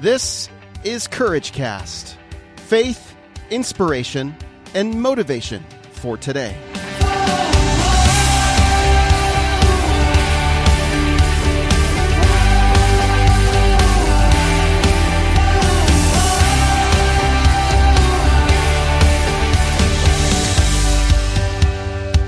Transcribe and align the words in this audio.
This 0.00 0.48
is 0.84 1.08
Courage 1.08 1.50
Cast 1.50 2.16
faith, 2.54 3.16
inspiration, 3.50 4.32
and 4.72 5.02
motivation 5.02 5.64
for 5.90 6.16
today. 6.16 6.56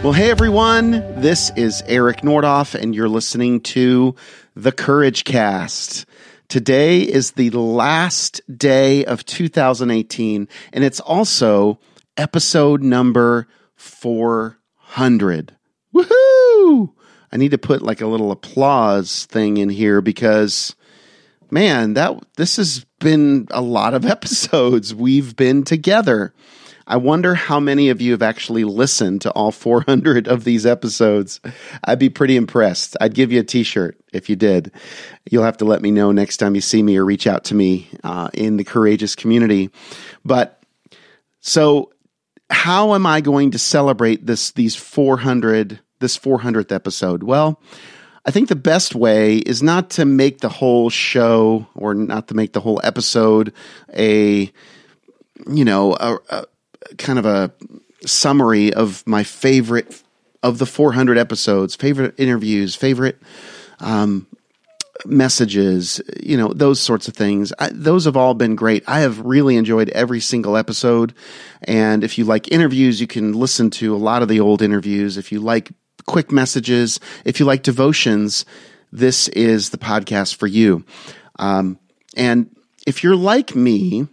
Well, 0.02 0.12
hey 0.12 0.32
everyone, 0.32 0.90
this 1.20 1.52
is 1.54 1.84
Eric 1.86 2.22
Nordoff, 2.22 2.74
and 2.74 2.96
you're 2.96 3.08
listening 3.08 3.60
to 3.60 4.16
the 4.56 4.72
Courage 4.72 5.22
Cast. 5.22 6.04
Today 6.50 7.02
is 7.02 7.30
the 7.30 7.50
last 7.50 8.40
day 8.52 9.04
of 9.04 9.24
2018, 9.24 10.48
and 10.72 10.82
it's 10.82 10.98
also 10.98 11.78
episode 12.16 12.82
number 12.82 13.46
400. 13.76 15.56
Woohoo! 15.94 16.92
I 17.30 17.36
need 17.36 17.52
to 17.52 17.58
put 17.58 17.82
like 17.82 18.00
a 18.00 18.08
little 18.08 18.32
applause 18.32 19.26
thing 19.26 19.58
in 19.58 19.68
here 19.68 20.00
because 20.00 20.74
man, 21.52 21.94
that 21.94 22.18
this 22.36 22.56
has 22.56 22.84
been 22.98 23.46
a 23.52 23.62
lot 23.62 23.94
of 23.94 24.04
episodes 24.16 24.92
we've 24.92 25.36
been 25.36 25.62
together. 25.62 26.34
I 26.90 26.96
wonder 26.96 27.36
how 27.36 27.60
many 27.60 27.90
of 27.90 28.00
you 28.00 28.10
have 28.10 28.20
actually 28.20 28.64
listened 28.64 29.20
to 29.20 29.30
all 29.30 29.52
400 29.52 30.26
of 30.26 30.42
these 30.42 30.66
episodes. 30.66 31.40
I'd 31.84 32.00
be 32.00 32.10
pretty 32.10 32.34
impressed. 32.34 32.96
I'd 33.00 33.14
give 33.14 33.30
you 33.30 33.38
a 33.38 33.44
t 33.44 33.62
shirt 33.62 33.96
if 34.12 34.28
you 34.28 34.34
did. 34.34 34.72
You'll 35.30 35.44
have 35.44 35.58
to 35.58 35.64
let 35.64 35.82
me 35.82 35.92
know 35.92 36.10
next 36.10 36.38
time 36.38 36.56
you 36.56 36.60
see 36.60 36.82
me 36.82 36.96
or 36.96 37.04
reach 37.04 37.28
out 37.28 37.44
to 37.44 37.54
me 37.54 37.88
uh, 38.02 38.30
in 38.34 38.56
the 38.56 38.64
courageous 38.64 39.14
community. 39.14 39.70
But 40.24 40.64
so, 41.38 41.92
how 42.50 42.96
am 42.96 43.06
I 43.06 43.20
going 43.20 43.52
to 43.52 43.58
celebrate 43.60 44.26
this, 44.26 44.50
these 44.50 44.74
400, 44.74 45.78
this 46.00 46.18
400th 46.18 46.72
episode? 46.72 47.22
Well, 47.22 47.62
I 48.26 48.32
think 48.32 48.48
the 48.48 48.56
best 48.56 48.96
way 48.96 49.36
is 49.36 49.62
not 49.62 49.90
to 49.90 50.04
make 50.04 50.40
the 50.40 50.48
whole 50.48 50.90
show 50.90 51.68
or 51.76 51.94
not 51.94 52.26
to 52.28 52.34
make 52.34 52.52
the 52.52 52.60
whole 52.60 52.80
episode 52.82 53.52
a, 53.94 54.50
you 55.46 55.64
know, 55.64 55.94
a, 55.94 56.18
a 56.30 56.44
kind 56.98 57.18
of 57.18 57.26
a 57.26 57.52
summary 58.06 58.72
of 58.72 59.06
my 59.06 59.24
favorite 59.24 60.02
of 60.42 60.58
the 60.58 60.66
400 60.66 61.18
episodes, 61.18 61.74
favorite 61.74 62.14
interviews, 62.18 62.74
favorite 62.74 63.20
um, 63.80 64.26
messages, 65.04 66.00
you 66.22 66.36
know, 66.36 66.48
those 66.48 66.80
sorts 66.80 67.08
of 67.08 67.14
things. 67.14 67.52
I, 67.58 67.70
those 67.72 68.04
have 68.06 68.16
all 68.16 68.34
been 68.34 68.54
great. 68.54 68.84
I 68.86 69.00
have 69.00 69.20
really 69.20 69.56
enjoyed 69.56 69.90
every 69.90 70.20
single 70.20 70.56
episode. 70.56 71.14
And 71.62 72.04
if 72.04 72.18
you 72.18 72.24
like 72.24 72.50
interviews, 72.50 73.00
you 73.00 73.06
can 73.06 73.32
listen 73.32 73.70
to 73.72 73.94
a 73.94 73.98
lot 73.98 74.22
of 74.22 74.28
the 74.28 74.40
old 74.40 74.62
interviews. 74.62 75.16
If 75.16 75.32
you 75.32 75.40
like 75.40 75.70
quick 76.06 76.32
messages, 76.32 77.00
if 77.24 77.38
you 77.38 77.46
like 77.46 77.62
devotions, 77.62 78.44
this 78.92 79.28
is 79.28 79.70
the 79.70 79.78
podcast 79.78 80.36
for 80.36 80.46
you. 80.46 80.84
Um, 81.38 81.78
and 82.16 82.54
if 82.86 83.04
you're 83.04 83.16
like 83.16 83.54
me, 83.54 84.08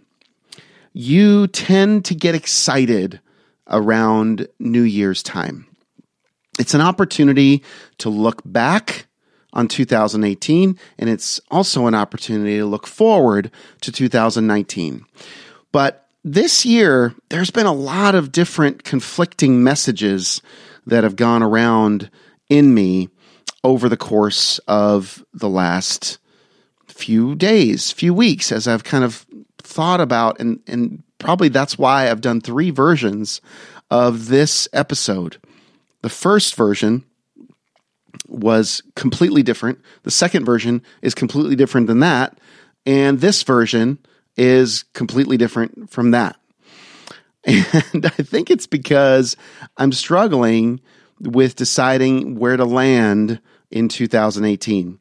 you 0.92 1.46
tend 1.48 2.04
to 2.06 2.14
get 2.14 2.34
excited 2.34 3.20
around 3.68 4.48
New 4.58 4.82
Year's 4.82 5.22
time. 5.22 5.66
It's 6.58 6.74
an 6.74 6.80
opportunity 6.80 7.62
to 7.98 8.08
look 8.10 8.42
back 8.44 9.06
on 9.52 9.68
2018, 9.68 10.78
and 10.98 11.10
it's 11.10 11.40
also 11.50 11.86
an 11.86 11.94
opportunity 11.94 12.58
to 12.58 12.66
look 12.66 12.86
forward 12.86 13.50
to 13.80 13.92
2019. 13.92 15.04
But 15.72 16.06
this 16.24 16.66
year, 16.66 17.14
there's 17.30 17.50
been 17.50 17.66
a 17.66 17.72
lot 17.72 18.14
of 18.14 18.32
different 18.32 18.84
conflicting 18.84 19.62
messages 19.62 20.42
that 20.86 21.04
have 21.04 21.16
gone 21.16 21.42
around 21.42 22.10
in 22.48 22.74
me 22.74 23.08
over 23.64 23.88
the 23.88 23.96
course 23.96 24.58
of 24.66 25.24
the 25.32 25.48
last 25.48 26.18
few 26.86 27.34
days, 27.34 27.92
few 27.92 28.12
weeks, 28.12 28.50
as 28.50 28.66
I've 28.66 28.84
kind 28.84 29.04
of 29.04 29.26
thought 29.68 30.00
about, 30.00 30.40
and, 30.40 30.60
and 30.66 31.02
probably 31.18 31.48
that's 31.48 31.78
why 31.78 32.10
I've 32.10 32.20
done 32.20 32.40
three 32.40 32.70
versions 32.70 33.40
of 33.90 34.28
this 34.28 34.68
episode. 34.72 35.36
The 36.02 36.08
first 36.08 36.54
version 36.54 37.04
was 38.26 38.82
completely 38.96 39.42
different. 39.42 39.80
The 40.02 40.10
second 40.10 40.44
version 40.44 40.82
is 41.02 41.14
completely 41.14 41.54
different 41.54 41.86
than 41.86 42.00
that. 42.00 42.38
And 42.86 43.20
this 43.20 43.42
version 43.42 43.98
is 44.36 44.84
completely 44.94 45.36
different 45.36 45.90
from 45.90 46.12
that. 46.12 46.36
And 47.46 48.04
I 48.04 48.10
think 48.10 48.50
it's 48.50 48.66
because 48.66 49.36
I'm 49.76 49.92
struggling 49.92 50.80
with 51.20 51.56
deciding 51.56 52.38
where 52.38 52.56
to 52.56 52.64
land 52.64 53.40
in 53.70 53.88
2018. 53.88 54.98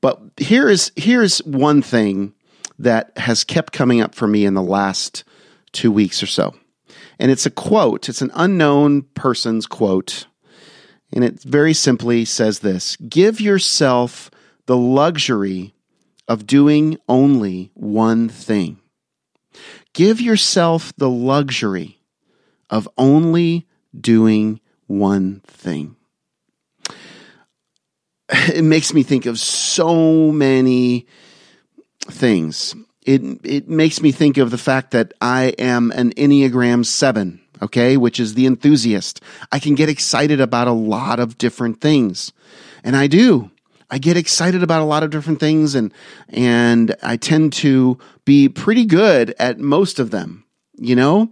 But 0.00 0.20
here 0.36 0.68
is 0.68 0.92
here's 0.96 1.38
one 1.38 1.82
thing 1.82 2.34
that 2.78 3.16
has 3.16 3.44
kept 3.44 3.72
coming 3.72 4.00
up 4.00 4.14
for 4.14 4.26
me 4.26 4.44
in 4.44 4.54
the 4.54 4.62
last 4.62 5.24
two 5.72 5.92
weeks 5.92 6.22
or 6.22 6.26
so. 6.26 6.54
And 7.18 7.30
it's 7.30 7.46
a 7.46 7.50
quote, 7.50 8.08
it's 8.08 8.22
an 8.22 8.32
unknown 8.34 9.02
person's 9.14 9.66
quote. 9.66 10.26
And 11.12 11.22
it 11.24 11.42
very 11.42 11.74
simply 11.74 12.24
says 12.24 12.60
this 12.60 12.96
Give 12.96 13.40
yourself 13.40 14.30
the 14.66 14.76
luxury 14.76 15.74
of 16.26 16.46
doing 16.46 16.96
only 17.08 17.70
one 17.74 18.28
thing. 18.28 18.78
Give 19.92 20.20
yourself 20.20 20.92
the 20.96 21.10
luxury 21.10 22.00
of 22.70 22.88
only 22.98 23.66
doing 23.98 24.60
one 24.86 25.40
thing. 25.46 25.96
It 28.52 28.64
makes 28.64 28.92
me 28.94 29.02
think 29.02 29.26
of 29.26 29.38
so 29.38 30.32
many 30.32 31.06
things. 32.10 32.74
It 33.04 33.22
it 33.44 33.68
makes 33.68 34.00
me 34.00 34.12
think 34.12 34.38
of 34.38 34.50
the 34.50 34.58
fact 34.58 34.92
that 34.92 35.12
I 35.20 35.54
am 35.58 35.90
an 35.92 36.12
Enneagram 36.14 36.86
7, 36.86 37.40
okay, 37.62 37.96
which 37.96 38.18
is 38.18 38.34
the 38.34 38.46
enthusiast. 38.46 39.20
I 39.52 39.58
can 39.58 39.74
get 39.74 39.88
excited 39.88 40.40
about 40.40 40.68
a 40.68 40.72
lot 40.72 41.20
of 41.20 41.38
different 41.38 41.80
things. 41.80 42.32
And 42.82 42.96
I 42.96 43.06
do. 43.06 43.50
I 43.90 43.98
get 43.98 44.16
excited 44.16 44.62
about 44.62 44.82
a 44.82 44.86
lot 44.86 45.02
of 45.02 45.10
different 45.10 45.40
things 45.40 45.74
and 45.74 45.92
and 46.28 46.96
I 47.02 47.16
tend 47.16 47.52
to 47.54 47.98
be 48.24 48.48
pretty 48.48 48.86
good 48.86 49.34
at 49.38 49.58
most 49.58 49.98
of 49.98 50.10
them, 50.10 50.44
you 50.76 50.96
know? 50.96 51.30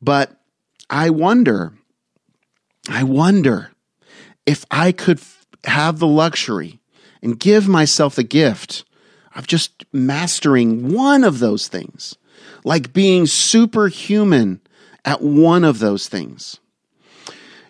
But 0.00 0.38
I 0.90 1.10
wonder 1.10 1.72
I 2.88 3.02
wonder 3.02 3.72
if 4.44 4.64
I 4.70 4.92
could 4.92 5.18
f- 5.18 5.46
have 5.64 5.98
the 5.98 6.06
luxury 6.06 6.78
and 7.22 7.40
give 7.40 7.66
myself 7.66 8.14
the 8.14 8.22
gift 8.22 8.84
of 9.36 9.46
just 9.46 9.84
mastering 9.92 10.92
one 10.92 11.22
of 11.22 11.38
those 11.38 11.68
things, 11.68 12.16
like 12.64 12.92
being 12.92 13.26
superhuman 13.26 14.60
at 15.04 15.22
one 15.22 15.62
of 15.62 15.78
those 15.78 16.08
things. 16.08 16.58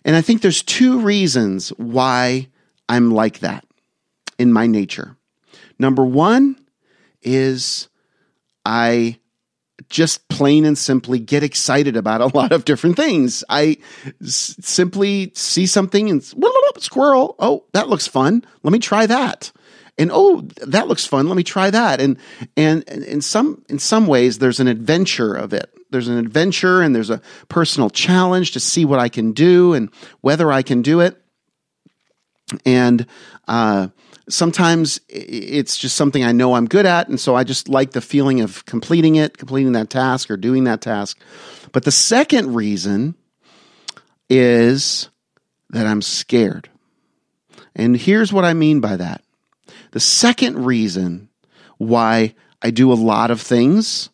And 0.05 0.15
I 0.15 0.21
think 0.23 0.41
there's 0.41 0.63
two 0.63 1.01
reasons 1.01 1.71
why 1.71 2.49
I'm 2.89 3.11
like 3.11 3.41
that 3.41 3.65
in 4.39 4.53
my 4.53 4.67
nature. 4.67 5.17
Number 5.79 6.05
one 6.05 6.57
is 7.23 7.89
I 8.65 9.19
just 9.89 10.29
plain 10.29 10.65
and 10.65 10.79
simply 10.79 11.19
get 11.19 11.43
excited 11.43 11.97
about 11.97 12.21
a 12.21 12.35
lot 12.37 12.53
of 12.53 12.65
different 12.65 12.97
things. 12.97 13.45
I 13.49 13.77
s- 14.23 14.57
simply 14.61 15.33
see 15.35 15.67
something 15.67 16.09
and 16.09 16.25
squirrel. 16.79 17.35
Oh, 17.39 17.65
that 17.73 17.89
looks 17.89 18.07
fun. 18.07 18.45
Let 18.63 18.73
me 18.73 18.79
try 18.79 19.07
that 19.07 19.53
and 19.99 20.11
oh 20.13 20.43
that 20.63 20.89
looks 20.89 21.07
fun. 21.07 21.29
Let 21.29 21.37
me 21.37 21.43
try 21.43 21.71
that. 21.71 22.01
And 22.01 22.19
and 22.57 22.83
in 22.85 23.21
some 23.21 23.65
in 23.69 23.79
some 23.79 24.07
ways 24.07 24.39
there's 24.39 24.61
an 24.61 24.69
adventure 24.69 25.35
of 25.35 25.53
it. 25.53 25.73
There's 25.91 26.09
an 26.09 26.19
adventure 26.19 26.83
and 26.83 26.95
there's 26.95 27.11
a 27.11 27.23
personal 27.49 27.91
challenge 27.91 28.53
to 28.53 28.61
see 28.61 28.85
what 28.85 28.99
i 28.99 29.09
can 29.09 29.33
do 29.33 29.73
and 29.73 29.91
whether 30.21 30.53
i 30.53 30.63
can 30.63 30.83
do 30.83 31.01
it. 31.01 31.21
And 32.65 33.07
uh, 33.49 33.89
sometimes 34.29 35.01
it's 35.09 35.77
just 35.77 35.97
something 35.97 36.23
i 36.23 36.33
know 36.33 36.55
i'm 36.55 36.67
good 36.67 36.87
at. 36.87 37.09
And 37.09 37.19
so 37.19 37.35
i 37.35 37.45
just 37.45 37.69
like 37.69 37.93
the 37.93 38.01
feeling 38.01 38.41
of 38.41 38.65
completing 38.67 39.17
it 39.17 39.39
completing 39.39 39.73
that 39.73 39.91
task 39.91 40.31
or 40.31 40.37
doing 40.37 40.65
that 40.65 40.81
task. 40.81 41.19
But 41.73 41.85
the 41.85 41.93
second 41.93 42.55
reason 42.55 43.15
is 44.29 45.09
that 45.71 45.87
i'm 45.87 46.03
scared. 46.03 46.69
And 47.75 47.97
here's 47.97 48.33
what 48.33 48.45
i 48.45 48.53
mean 48.53 48.81
by 48.81 48.97
that 48.97 49.23
the 49.97 50.01
second 50.01 50.63
reason 50.63 51.31
why 51.79 52.35
I 52.61 52.71
do 52.71 52.93
a 52.93 53.01
lot 53.13 53.31
of 53.31 53.41
things 53.41 54.11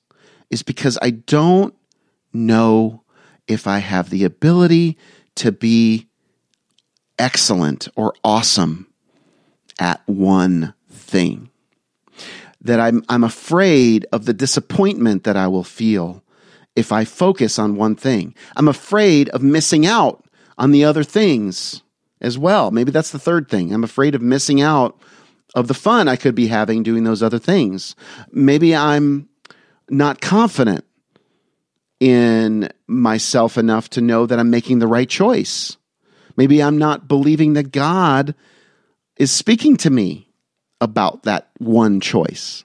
is 0.49 0.63
because 0.63 0.97
I 1.03 1.11
don't 1.11 1.75
know 2.33 3.03
if 3.49 3.67
I 3.67 3.79
have 3.79 4.09
the 4.09 4.23
ability 4.23 4.97
to 5.35 5.51
be 5.51 6.07
excellent 7.19 7.89
or 7.97 8.15
awesome 8.23 8.87
at 9.81 10.01
one 10.07 10.73
thing. 10.89 11.51
that 12.61 12.79
I'm, 12.79 13.03
I'm 13.09 13.25
afraid 13.25 14.07
of 14.13 14.25
the 14.25 14.33
disappointment 14.33 15.25
that 15.25 15.37
I 15.37 15.49
will 15.49 15.65
feel 15.65 16.23
if 16.77 16.93
I 16.93 17.05
focus 17.05 17.59
on 17.59 17.75
one 17.75 17.97
thing. 17.97 18.37
I'm 18.55 18.69
afraid 18.69 19.31
of 19.31 19.43
missing 19.43 19.85
out 19.85 20.25
on 20.57 20.71
the 20.71 20.85
other 20.85 21.03
things 21.03 21.83
as 22.21 22.39
well. 22.39 22.71
Maybe 22.71 22.93
that's 22.93 23.11
the 23.11 23.19
third 23.19 23.49
thing. 23.49 23.75
I'm 23.75 23.83
afraid 23.83 24.15
of 24.15 24.23
missing 24.23 24.61
out 24.61 24.97
of 25.55 25.69
the 25.69 25.75
fun 25.75 26.09
I 26.09 26.17
could 26.17 26.35
be 26.35 26.47
having 26.47 26.83
doing 26.83 27.05
those 27.05 27.23
other 27.23 27.39
things. 27.39 27.95
Maybe 28.31 28.75
I'm 28.75 29.29
not 29.91 30.21
confident 30.21 30.85
in 32.01 32.69
myself 32.87 33.57
enough 33.57 33.91
to 33.91 34.01
know 34.01 34.27
that 34.27 34.39
I'm 34.39 34.51
making 34.51 34.79
the 34.79 34.87
right 34.87 35.09
choice. 35.09 35.77
Maybe 36.37 36.63
I'm 36.63 36.79
not 36.79 37.07
believing 37.07 37.53
that 37.53 37.71
God 37.71 38.35
is 39.17 39.31
speaking 39.31 39.77
to 39.79 39.91
me 39.91 40.29
about 40.81 41.25
that 41.25 41.51
one 41.59 42.01
choice. 42.01 42.65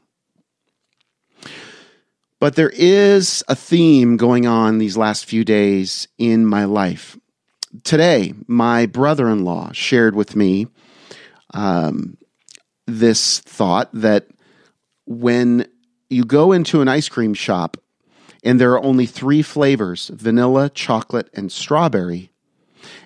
But 2.40 2.56
there 2.56 2.72
is 2.74 3.44
a 3.48 3.56
theme 3.56 4.18
going 4.18 4.46
on 4.46 4.78
these 4.78 4.98
last 4.98 5.26
few 5.26 5.44
days 5.44 6.08
in 6.18 6.46
my 6.46 6.66
life. 6.66 7.18
Today, 7.84 8.34
my 8.48 8.86
brother 8.86 9.28
in 9.30 9.44
law 9.44 9.72
shared 9.72 10.16
with 10.16 10.36
me 10.36 10.68
um, 11.54 12.18
this 12.88 13.40
thought 13.40 13.90
that 13.94 14.28
when 15.06 15.68
you 16.10 16.24
go 16.24 16.52
into 16.52 16.82
an 16.82 16.88
ice 16.88 17.10
cream 17.10 17.34
shop 17.34 17.78
and 18.44 18.60
there 18.60 18.72
are 18.72 18.84
only 18.84 19.06
three 19.06 19.42
flavors 19.42 20.08
vanilla, 20.10 20.70
chocolate, 20.70 21.30
and 21.34 21.52
strawberry 21.52 22.32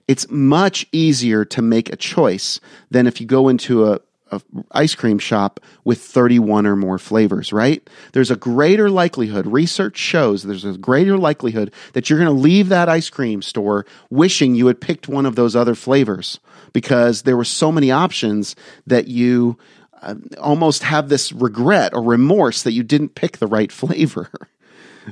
it's 0.07 0.29
much 0.29 0.85
easier 0.91 1.45
to 1.45 1.61
make 1.61 1.91
a 1.91 1.95
choice 1.95 2.59
than 2.89 3.07
if 3.07 3.21
you 3.21 3.27
go 3.27 3.47
into 3.47 3.85
a, 3.85 3.99
a 4.31 4.41
ice 4.71 4.95
cream 4.95 5.19
shop 5.19 5.59
with 5.83 6.01
31 6.01 6.65
or 6.65 6.75
more 6.75 6.97
flavors, 6.97 7.53
right? 7.53 7.87
There's 8.13 8.31
a 8.31 8.35
greater 8.35 8.89
likelihood, 8.89 9.47
research 9.47 9.97
shows 9.97 10.43
there's 10.43 10.65
a 10.65 10.77
greater 10.77 11.17
likelihood 11.17 11.73
that 11.93 12.09
you're 12.09 12.19
going 12.19 12.33
to 12.33 12.41
leave 12.41 12.69
that 12.69 12.89
ice 12.89 13.09
cream 13.09 13.41
store 13.41 13.85
wishing 14.09 14.55
you 14.55 14.67
had 14.67 14.81
picked 14.81 15.07
one 15.07 15.25
of 15.25 15.35
those 15.35 15.55
other 15.55 15.75
flavors 15.75 16.39
because 16.73 17.23
there 17.23 17.37
were 17.37 17.45
so 17.45 17.71
many 17.71 17.91
options 17.91 18.55
that 18.87 19.07
you 19.07 19.57
uh, 20.01 20.15
almost 20.39 20.83
have 20.83 21.09
this 21.09 21.31
regret 21.31 21.93
or 21.93 22.01
remorse 22.01 22.63
that 22.63 22.73
you 22.73 22.83
didn't 22.83 23.15
pick 23.15 23.37
the 23.37 23.47
right 23.47 23.71
flavor. 23.71 24.29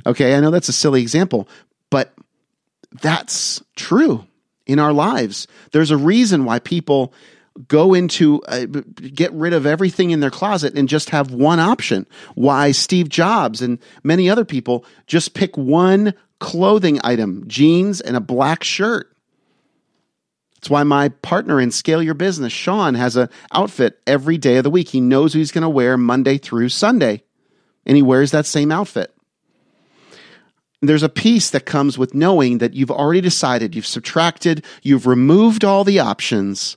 okay, 0.06 0.34
I 0.34 0.40
know 0.40 0.50
that's 0.50 0.68
a 0.68 0.74
silly 0.74 1.02
example, 1.02 1.48
but 1.90 2.12
that's 3.00 3.62
true 3.76 4.26
in 4.66 4.78
our 4.78 4.92
lives. 4.92 5.46
There's 5.72 5.90
a 5.90 5.96
reason 5.96 6.44
why 6.44 6.58
people 6.58 7.12
go 7.68 7.94
into 7.94 8.40
uh, 8.42 8.66
get 8.66 9.32
rid 9.32 9.52
of 9.52 9.66
everything 9.66 10.10
in 10.10 10.20
their 10.20 10.30
closet 10.30 10.76
and 10.76 10.88
just 10.88 11.10
have 11.10 11.32
one 11.32 11.58
option. 11.58 12.06
Why 12.34 12.70
Steve 12.70 13.08
Jobs 13.08 13.60
and 13.60 13.78
many 14.02 14.30
other 14.30 14.44
people 14.44 14.84
just 15.06 15.34
pick 15.34 15.56
one 15.56 16.14
clothing 16.38 17.00
item, 17.04 17.44
jeans 17.46 18.00
and 18.00 18.16
a 18.16 18.20
black 18.20 18.64
shirt. 18.64 19.14
That's 20.60 20.70
why 20.70 20.82
my 20.82 21.08
partner 21.08 21.60
in 21.60 21.70
Scale 21.70 22.02
Your 22.02 22.14
Business, 22.14 22.52
Sean, 22.52 22.94
has 22.94 23.16
an 23.16 23.28
outfit 23.52 23.98
every 24.06 24.36
day 24.36 24.58
of 24.58 24.64
the 24.64 24.70
week. 24.70 24.90
He 24.90 25.00
knows 25.00 25.32
who 25.32 25.38
he's 25.38 25.52
going 25.52 25.62
to 25.62 25.68
wear 25.68 25.96
Monday 25.96 26.36
through 26.36 26.68
Sunday, 26.68 27.22
and 27.86 27.96
he 27.96 28.02
wears 28.02 28.30
that 28.30 28.46
same 28.46 28.70
outfit 28.70 29.14
there's 30.82 31.02
a 31.02 31.08
peace 31.08 31.50
that 31.50 31.66
comes 31.66 31.98
with 31.98 32.14
knowing 32.14 32.58
that 32.58 32.74
you've 32.74 32.90
already 32.90 33.20
decided, 33.20 33.74
you've 33.74 33.86
subtracted, 33.86 34.64
you've 34.82 35.06
removed 35.06 35.64
all 35.64 35.84
the 35.84 35.98
options, 35.98 36.76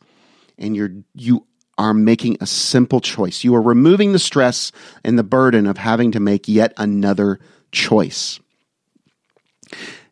and 0.58 0.76
you're 0.76 0.92
you 1.14 1.46
are 1.78 1.94
making 1.94 2.38
a 2.40 2.46
simple 2.46 3.00
choice. 3.00 3.44
You 3.44 3.56
are 3.56 3.62
removing 3.62 4.12
the 4.12 4.20
stress 4.20 4.72
and 5.04 5.18
the 5.18 5.24
burden 5.24 5.66
of 5.66 5.78
having 5.78 6.12
to 6.12 6.20
make 6.20 6.48
yet 6.48 6.74
another 6.78 7.40
choice. 7.72 8.40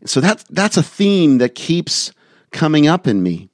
So 0.06 0.22
that's 0.22 0.44
that's 0.50 0.78
a 0.78 0.84
theme 0.84 1.40
that 1.40 1.54
keeps 1.54 2.14
coming 2.52 2.88
up 2.88 3.08
in 3.08 3.22
me 3.22 3.50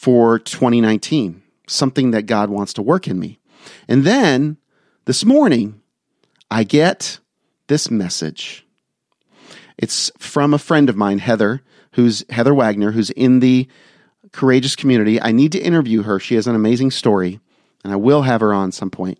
for 0.00 0.38
2019. 0.38 1.42
Something 1.68 2.12
that 2.12 2.22
God 2.22 2.48
wants 2.48 2.72
to 2.72 2.82
work 2.82 3.06
in 3.06 3.18
me. 3.18 3.38
And 3.86 4.04
then 4.04 4.56
this 5.04 5.26
morning, 5.26 5.82
I 6.50 6.64
get 6.64 7.18
this 7.66 7.90
message 7.90 8.64
it's 9.76 10.10
from 10.18 10.52
a 10.52 10.58
friend 10.58 10.88
of 10.88 10.96
mine, 10.96 11.18
Heather, 11.18 11.62
who's 11.92 12.24
Heather 12.30 12.54
Wagner, 12.54 12.92
who's 12.92 13.10
in 13.10 13.40
the 13.40 13.66
courageous 14.32 14.76
community. 14.76 15.20
I 15.20 15.32
need 15.32 15.52
to 15.52 15.58
interview 15.58 16.02
her. 16.02 16.18
She 16.18 16.34
has 16.34 16.46
an 16.46 16.54
amazing 16.54 16.90
story, 16.90 17.40
and 17.82 17.92
I 17.92 17.96
will 17.96 18.22
have 18.22 18.42
her 18.42 18.52
on 18.52 18.72
some 18.72 18.90
point. 18.90 19.18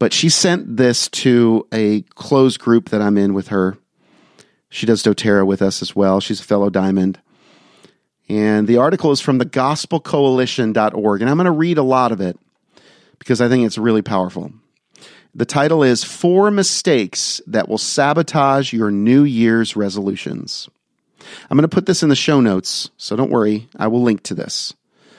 But 0.00 0.12
she 0.12 0.28
sent 0.28 0.76
this 0.76 1.08
to 1.08 1.66
a 1.72 2.02
closed 2.16 2.58
group 2.58 2.90
that 2.90 3.00
I'm 3.00 3.16
in 3.16 3.32
with 3.32 3.48
her. 3.48 3.78
She 4.68 4.86
does 4.86 5.04
doTERRA 5.04 5.46
with 5.46 5.62
us 5.62 5.82
as 5.82 5.94
well. 5.94 6.20
She's 6.20 6.40
a 6.40 6.44
fellow 6.44 6.68
diamond. 6.68 7.20
And 8.28 8.66
the 8.66 8.78
article 8.78 9.12
is 9.12 9.20
from 9.20 9.38
the 9.38 9.46
gospelcoalition.org. 9.46 11.20
And 11.20 11.30
I'm 11.30 11.36
going 11.36 11.44
to 11.44 11.50
read 11.52 11.78
a 11.78 11.82
lot 11.82 12.12
of 12.12 12.20
it 12.20 12.38
because 13.18 13.40
I 13.40 13.48
think 13.48 13.64
it's 13.64 13.78
really 13.78 14.02
powerful. 14.02 14.52
The 15.34 15.44
title 15.44 15.82
is 15.82 16.02
Four 16.02 16.50
Mistakes 16.50 17.40
That 17.46 17.68
Will 17.68 17.78
Sabotage 17.78 18.72
Your 18.72 18.90
New 18.90 19.22
Year's 19.22 19.76
Resolutions. 19.76 20.68
I'm 21.50 21.56
going 21.56 21.68
to 21.68 21.74
put 21.74 21.86
this 21.86 22.02
in 22.02 22.08
the 22.08 22.16
show 22.16 22.40
notes, 22.40 22.90
so 22.96 23.16
don't 23.16 23.30
worry, 23.30 23.68
I 23.76 23.88
will 23.88 24.02
link 24.02 24.22
to 24.24 24.34
this. 24.34 24.74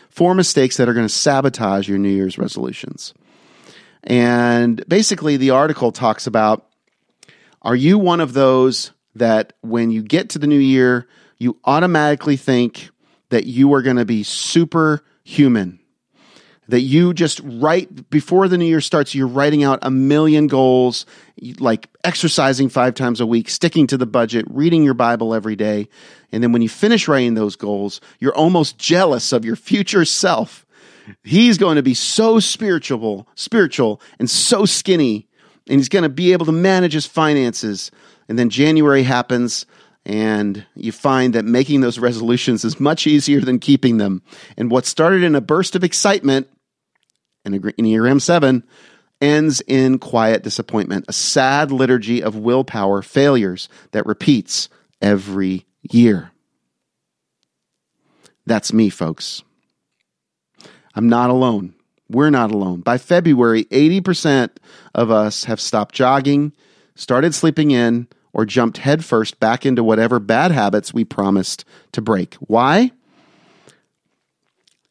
Four 0.10 0.34
mistakes 0.34 0.78
that 0.78 0.90
are 0.90 0.94
going 0.94 1.06
to 1.06 1.14
sabotage 1.14 1.88
your 1.88 2.00
New 2.00 2.10
Year's 2.10 2.38
resolutions. 2.38 3.14
And 4.04 4.84
basically, 4.88 5.38
the 5.38 5.52
article 5.52 5.92
talks 5.92 6.26
about 6.26 6.66
are 7.62 7.76
you 7.76 8.00
one 8.00 8.22
of 8.22 8.34
those 8.34 8.92
that 9.16 9.54
when 9.62 9.92
you 9.92 10.02
get 10.02 10.30
to 10.30 10.40
the 10.40 10.48
new 10.48 10.58
year, 10.58 11.08
you 11.38 11.58
automatically 11.66 12.38
think 12.38 12.90
that 13.30 13.46
you 13.46 13.74
are 13.74 13.82
going 13.82 13.98
to 13.98 14.06
be 14.06 14.24
superhuman? 14.24 15.80
that 16.70 16.82
you 16.82 17.14
just 17.14 17.40
write 17.44 18.10
before 18.10 18.48
the 18.48 18.58
new 18.58 18.66
year 18.66 18.82
starts 18.82 19.16
you're 19.16 19.28
writing 19.28 19.64
out 19.64 19.80
a 19.82 19.92
million 19.92 20.48
goals 20.48 21.06
like 21.60 21.88
exercising 22.04 22.70
five 22.70 22.94
times 22.94 23.22
a 23.22 23.26
week 23.26 23.50
sticking 23.50 23.88
to 23.88 23.98
the 23.98 24.06
budget 24.06 24.46
reading 24.50 24.84
your 24.84 24.94
bible 24.94 25.34
every 25.34 25.56
day. 25.56 25.88
And 26.32 26.44
then 26.44 26.52
when 26.52 26.62
you 26.62 26.70
finish 26.70 27.08
writing 27.08 27.34
those 27.34 27.56
goals 27.56 28.02
you're 28.20 28.36
almost 28.36 28.78
jealous 28.78 29.32
of 29.32 29.46
your 29.46 29.56
future 29.56 30.06
self. 30.06 30.66
He's 31.24 31.58
going 31.58 31.78
to 31.78 31.84
be 31.84 31.94
so 31.94 32.40
spiritual 32.40 33.28
spiritual 33.36 34.02
and 34.20 34.30
so 34.30 34.66
skinny 34.66 35.28
and 35.70 35.80
he's 35.80 35.90
going 35.90 36.04
to 36.04 36.10
be 36.10 36.34
able 36.34 36.46
to 36.46 36.52
manage 36.52 36.94
his 36.94 37.06
finances. 37.06 37.92
And 38.28 38.38
then 38.38 38.50
january 38.50 39.04
happens 39.04 39.66
and 40.08 40.66
you 40.74 40.94
find 40.94 41.36
that 41.36 41.44
making 41.44 41.82
those 41.82 42.00
resolutions 42.00 42.64
is 42.64 42.80
much 42.80 43.06
easier 43.06 43.42
than 43.42 43.60
keeping 43.60 43.98
them. 43.98 44.24
And 44.56 44.72
what 44.72 44.86
started 44.86 45.22
in 45.22 45.36
a 45.36 45.42
burst 45.42 45.76
of 45.76 45.84
excitement 45.84 46.48
in 47.44 47.52
Enneagram 47.52 48.22
7 48.22 48.64
ends 49.20 49.62
in 49.68 50.00
quiet 50.00 50.44
disappointment, 50.44 51.04
a 51.10 51.14
sad 51.14 51.74
liturgy 51.74 52.24
of 52.24 52.38
willpower 52.38 53.02
failures 53.02 53.68
that 53.92 54.06
repeats 54.06 54.70
every 55.02 55.66
year. 55.82 56.32
That's 58.46 58.72
me, 58.72 58.90
folks. 58.90 59.44
I'm 60.96 61.10
not 61.10 61.30
alone. 61.30 61.74
We're 62.10 62.30
not 62.30 62.52
alone. 62.52 62.80
By 62.80 62.98
February, 62.98 63.66
80% 63.66 64.52
of 64.96 65.12
us 65.12 65.44
have 65.44 65.60
stopped 65.60 65.94
jogging, 65.94 66.54
started 66.96 67.36
sleeping 67.36 67.72
in, 67.72 68.08
or 68.38 68.46
jumped 68.46 68.78
headfirst 68.78 69.40
back 69.40 69.66
into 69.66 69.84
whatever 69.84 70.20
bad 70.20 70.52
habits 70.52 70.94
we 70.94 71.04
promised 71.04 71.66
to 71.92 72.02
break. 72.02 72.36
Why? 72.36 72.92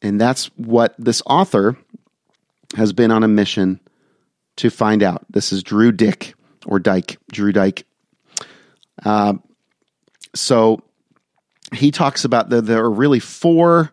And 0.03 0.21
that's 0.21 0.47
what 0.57 0.97
this 0.99 1.23
author 1.25 1.79
has 2.77 2.93
been 2.93 3.13
on 3.13 3.23
a 3.23 3.29
mission 3.29 3.79
to 4.57 4.69
find 4.69 5.01
out. 5.01 5.25
This 5.31 5.53
is 5.53 5.63
Drew 5.63 5.93
Dick 5.93 6.35
or 6.67 6.81
Dyke, 6.81 7.19
Drew 7.31 7.53
Dyke. 7.53 7.87
Uh, 9.05 9.35
so 10.35 10.83
he 11.73 11.93
talks 11.93 12.25
about 12.25 12.51
that 12.51 12.63
there 12.63 12.83
are 12.83 12.91
really 12.91 13.21
four 13.21 13.93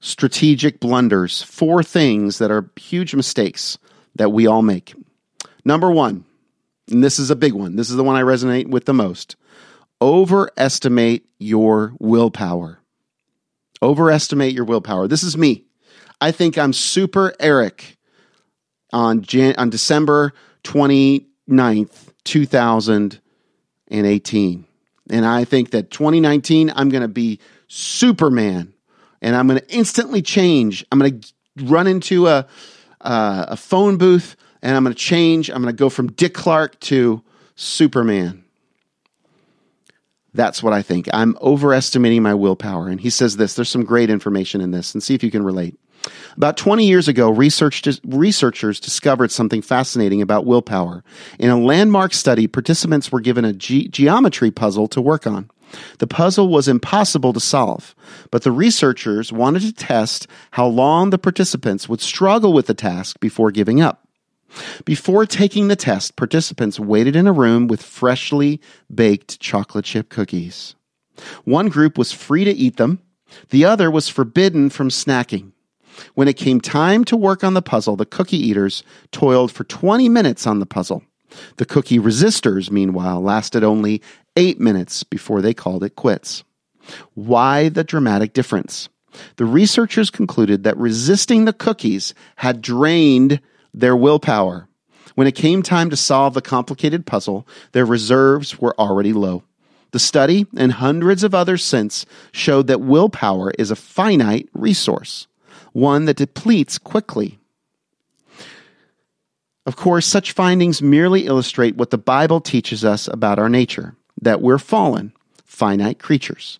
strategic 0.00 0.80
blunders, 0.80 1.42
four 1.42 1.82
things 1.82 2.38
that 2.38 2.50
are 2.50 2.70
huge 2.76 3.14
mistakes 3.14 3.76
that 4.14 4.32
we 4.32 4.46
all 4.46 4.62
make. 4.62 4.94
Number 5.66 5.90
one, 5.90 6.24
and 6.90 7.02
this 7.02 7.18
is 7.18 7.30
a 7.30 7.36
big 7.36 7.52
one, 7.52 7.76
this 7.76 7.90
is 7.90 7.96
the 7.96 8.04
one 8.04 8.16
I 8.16 8.22
resonate 8.22 8.68
with 8.68 8.84
the 8.84 8.94
most 8.94 9.36
overestimate 10.00 11.24
your 11.38 11.92
willpower. 11.98 12.78
Overestimate 13.82 14.54
your 14.54 14.64
willpower. 14.64 15.08
This 15.08 15.22
is 15.22 15.36
me. 15.36 15.64
I 16.20 16.32
think 16.32 16.58
I'm 16.58 16.72
super 16.72 17.34
Eric 17.38 17.98
on 18.92 19.22
Jan- 19.22 19.54
on 19.58 19.70
December 19.70 20.32
29th, 20.64 22.12
2018. 22.24 24.64
And 25.08 25.24
I 25.26 25.44
think 25.44 25.70
that 25.70 25.90
2019 25.90 26.72
I'm 26.74 26.88
going 26.88 27.02
to 27.02 27.08
be 27.08 27.38
Superman 27.68 28.72
and 29.20 29.36
I'm 29.36 29.46
going 29.46 29.60
to 29.60 29.74
instantly 29.74 30.22
change. 30.22 30.86
I'm 30.90 30.98
going 30.98 31.20
to 31.20 31.32
run 31.64 31.86
into 31.86 32.28
a 32.28 32.46
uh, 33.00 33.46
a 33.48 33.56
phone 33.56 33.96
booth 33.98 34.36
and 34.62 34.76
I'm 34.76 34.84
going 34.84 34.94
to 34.94 34.98
change. 34.98 35.50
I'm 35.50 35.62
going 35.62 35.74
to 35.74 35.78
go 35.78 35.88
from 35.88 36.12
Dick 36.12 36.34
Clark 36.34 36.78
to 36.80 37.22
Superman. 37.54 38.44
That's 40.34 40.62
what 40.62 40.72
I 40.72 40.82
think. 40.82 41.08
I'm 41.12 41.36
overestimating 41.40 42.22
my 42.22 42.34
willpower. 42.34 42.88
And 42.88 43.00
he 43.00 43.10
says 43.10 43.36
this 43.36 43.54
there's 43.54 43.70
some 43.70 43.84
great 43.84 44.10
information 44.10 44.60
in 44.60 44.70
this, 44.70 44.94
and 44.94 45.02
see 45.02 45.14
if 45.14 45.22
you 45.22 45.30
can 45.30 45.44
relate. 45.44 45.78
About 46.36 46.56
20 46.56 46.86
years 46.86 47.08
ago, 47.08 47.30
researchers 47.30 48.80
discovered 48.80 49.30
something 49.30 49.62
fascinating 49.62 50.22
about 50.22 50.46
willpower. 50.46 51.02
In 51.38 51.50
a 51.50 51.58
landmark 51.58 52.14
study, 52.14 52.46
participants 52.46 53.10
were 53.10 53.20
given 53.20 53.44
a 53.44 53.52
ge- 53.52 53.90
geometry 53.90 54.50
puzzle 54.50 54.88
to 54.88 55.00
work 55.00 55.26
on. 55.26 55.50
The 55.98 56.06
puzzle 56.06 56.48
was 56.48 56.68
impossible 56.68 57.32
to 57.32 57.40
solve, 57.40 57.94
but 58.30 58.42
the 58.42 58.52
researchers 58.52 59.32
wanted 59.32 59.62
to 59.62 59.72
test 59.72 60.28
how 60.52 60.66
long 60.66 61.10
the 61.10 61.18
participants 61.18 61.88
would 61.88 62.00
struggle 62.00 62.52
with 62.52 62.66
the 62.66 62.74
task 62.74 63.18
before 63.18 63.50
giving 63.50 63.80
up. 63.80 64.05
Before 64.84 65.26
taking 65.26 65.68
the 65.68 65.76
test, 65.76 66.16
participants 66.16 66.80
waited 66.80 67.16
in 67.16 67.26
a 67.26 67.32
room 67.32 67.66
with 67.66 67.82
freshly 67.82 68.60
baked 68.92 69.40
chocolate 69.40 69.84
chip 69.84 70.08
cookies. 70.08 70.74
One 71.44 71.68
group 71.68 71.98
was 71.98 72.12
free 72.12 72.44
to 72.44 72.52
eat 72.52 72.76
them, 72.76 73.00
the 73.50 73.64
other 73.64 73.90
was 73.90 74.08
forbidden 74.08 74.70
from 74.70 74.88
snacking. 74.88 75.52
When 76.14 76.28
it 76.28 76.36
came 76.36 76.60
time 76.60 77.04
to 77.06 77.16
work 77.16 77.42
on 77.42 77.54
the 77.54 77.62
puzzle, 77.62 77.96
the 77.96 78.06
cookie 78.06 78.36
eaters 78.36 78.82
toiled 79.12 79.50
for 79.50 79.64
20 79.64 80.08
minutes 80.08 80.46
on 80.46 80.60
the 80.60 80.66
puzzle. 80.66 81.02
The 81.56 81.64
cookie 81.64 81.98
resistors, 81.98 82.70
meanwhile, 82.70 83.20
lasted 83.20 83.64
only 83.64 84.02
eight 84.36 84.60
minutes 84.60 85.02
before 85.02 85.42
they 85.42 85.54
called 85.54 85.82
it 85.82 85.96
quits. 85.96 86.44
Why 87.14 87.68
the 87.68 87.84
dramatic 87.84 88.32
difference? 88.32 88.88
The 89.36 89.46
researchers 89.46 90.10
concluded 90.10 90.62
that 90.64 90.76
resisting 90.76 91.46
the 91.46 91.52
cookies 91.52 92.14
had 92.36 92.60
drained 92.60 93.40
their 93.76 93.94
willpower. 93.94 94.68
When 95.14 95.26
it 95.26 95.34
came 95.34 95.62
time 95.62 95.90
to 95.90 95.96
solve 95.96 96.34
the 96.34 96.42
complicated 96.42 97.06
puzzle, 97.06 97.46
their 97.72 97.86
reserves 97.86 98.58
were 98.58 98.74
already 98.78 99.12
low. 99.12 99.44
The 99.92 99.98
study 99.98 100.46
and 100.56 100.72
hundreds 100.72 101.22
of 101.22 101.34
others 101.34 101.62
since 101.62 102.04
showed 102.32 102.66
that 102.66 102.80
willpower 102.80 103.52
is 103.52 103.70
a 103.70 103.76
finite 103.76 104.48
resource, 104.52 105.26
one 105.72 106.06
that 106.06 106.16
depletes 106.16 106.78
quickly. 106.78 107.38
Of 109.64 109.76
course, 109.76 110.06
such 110.06 110.32
findings 110.32 110.82
merely 110.82 111.26
illustrate 111.26 111.76
what 111.76 111.90
the 111.90 111.98
Bible 111.98 112.40
teaches 112.40 112.84
us 112.84 113.08
about 113.08 113.38
our 113.38 113.48
nature 113.48 113.94
that 114.20 114.40
we're 114.40 114.58
fallen, 114.58 115.12
finite 115.44 115.98
creatures. 115.98 116.58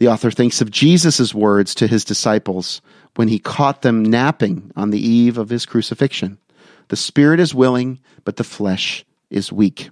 The 0.00 0.08
author 0.08 0.30
thinks 0.30 0.62
of 0.62 0.70
Jesus' 0.70 1.34
words 1.34 1.74
to 1.74 1.86
his 1.86 2.06
disciples 2.06 2.80
when 3.16 3.28
he 3.28 3.38
caught 3.38 3.82
them 3.82 4.02
napping 4.02 4.72
on 4.74 4.88
the 4.88 4.98
eve 4.98 5.36
of 5.36 5.50
his 5.50 5.66
crucifixion. 5.66 6.38
The 6.88 6.96
spirit 6.96 7.38
is 7.38 7.54
willing, 7.54 8.00
but 8.24 8.36
the 8.36 8.44
flesh 8.44 9.04
is 9.28 9.52
weak. 9.52 9.90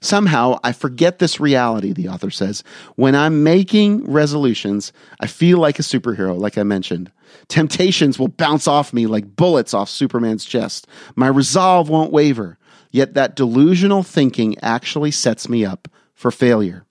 Somehow 0.00 0.58
I 0.64 0.72
forget 0.72 1.18
this 1.18 1.38
reality, 1.38 1.92
the 1.92 2.08
author 2.08 2.30
says. 2.30 2.64
When 2.96 3.14
I'm 3.14 3.42
making 3.42 4.10
resolutions, 4.10 4.90
I 5.20 5.26
feel 5.26 5.58
like 5.58 5.78
a 5.78 5.82
superhero, 5.82 6.38
like 6.38 6.56
I 6.56 6.62
mentioned. 6.62 7.12
Temptations 7.48 8.18
will 8.18 8.28
bounce 8.28 8.66
off 8.66 8.94
me 8.94 9.06
like 9.06 9.36
bullets 9.36 9.74
off 9.74 9.90
Superman's 9.90 10.46
chest. 10.46 10.86
My 11.14 11.28
resolve 11.28 11.90
won't 11.90 12.10
waver. 12.10 12.56
Yet 12.90 13.12
that 13.12 13.36
delusional 13.36 14.02
thinking 14.02 14.56
actually 14.62 15.10
sets 15.10 15.46
me 15.46 15.62
up 15.62 15.88
for 16.14 16.30
failure. 16.30 16.86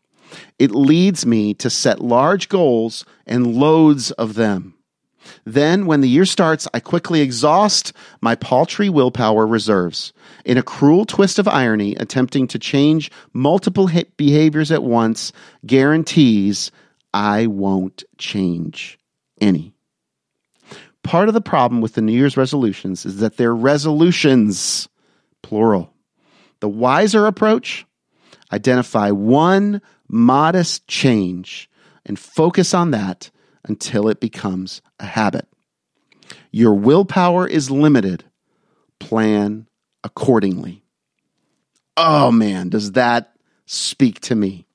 It 0.57 0.71
leads 0.71 1.25
me 1.25 1.53
to 1.55 1.69
set 1.69 2.01
large 2.01 2.49
goals 2.49 3.05
and 3.25 3.55
loads 3.55 4.11
of 4.11 4.35
them. 4.35 4.75
Then, 5.45 5.85
when 5.85 6.01
the 6.01 6.09
year 6.09 6.25
starts, 6.25 6.67
I 6.73 6.79
quickly 6.79 7.21
exhaust 7.21 7.93
my 8.21 8.35
paltry 8.35 8.89
willpower 8.89 9.45
reserves. 9.45 10.13
In 10.45 10.57
a 10.57 10.63
cruel 10.63 11.05
twist 11.05 11.39
of 11.39 11.47
irony, 11.47 11.95
attempting 11.95 12.47
to 12.47 12.59
change 12.59 13.11
multiple 13.33 13.89
behaviors 14.17 14.71
at 14.71 14.83
once 14.83 15.31
guarantees 15.65 16.71
I 17.13 17.47
won't 17.47 18.03
change 18.17 18.97
any. 19.41 19.73
Part 21.03 21.27
of 21.27 21.33
the 21.33 21.41
problem 21.41 21.81
with 21.81 21.93
the 21.93 22.01
New 22.01 22.13
Year's 22.13 22.37
resolutions 22.37 23.05
is 23.05 23.17
that 23.17 23.37
they're 23.37 23.55
resolutions 23.55 24.87
plural. 25.41 25.93
The 26.59 26.69
wiser 26.69 27.25
approach 27.25 27.85
identify 28.51 29.11
one 29.11 29.81
modest 30.09 30.87
change 30.87 31.69
and 32.05 32.17
focus 32.17 32.73
on 32.73 32.91
that 32.91 33.29
until 33.63 34.09
it 34.09 34.19
becomes 34.19 34.81
a 34.99 35.05
habit. 35.05 35.47
Your 36.51 36.73
willpower 36.73 37.47
is 37.47 37.69
limited. 37.69 38.25
Plan 38.99 39.67
accordingly. 40.03 40.83
Oh 41.95 42.31
man, 42.31 42.69
does 42.69 42.93
that 42.93 43.35
speak 43.65 44.19
to 44.21 44.35
me? 44.35 44.65